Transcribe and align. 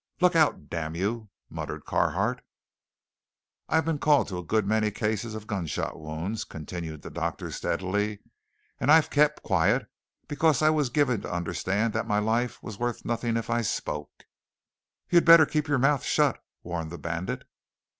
"Look 0.19 0.35
out, 0.35 0.67
damn 0.67 0.95
you!" 0.95 1.29
muttered 1.47 1.85
Carhart. 1.85 2.41
"I've 3.69 3.85
been 3.85 3.99
called 3.99 4.29
to 4.29 4.39
a 4.39 4.43
good 4.43 4.65
many 4.65 4.89
cases 4.89 5.35
of 5.35 5.45
gunshot 5.45 5.99
wounds," 5.99 6.43
continued 6.43 7.03
the 7.03 7.11
doctor 7.11 7.51
steadily, 7.51 8.17
"and 8.79 8.91
I've 8.91 9.11
kept 9.11 9.43
quiet 9.43 9.85
because 10.27 10.63
I 10.63 10.71
was 10.71 10.89
given 10.89 11.21
to 11.21 11.31
understand 11.31 11.93
that 11.93 12.07
my 12.07 12.17
life 12.17 12.63
was 12.63 12.79
worth 12.79 13.05
nothing 13.05 13.37
if 13.37 13.51
I 13.51 13.61
spoke." 13.61 14.25
"You'd 15.11 15.23
better 15.23 15.45
keep 15.45 15.67
your 15.67 15.77
mouth 15.77 16.03
shut!" 16.03 16.43
warned 16.63 16.89
the 16.89 16.97
bandit. 16.97 17.43